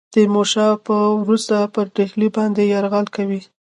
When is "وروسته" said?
1.21-1.55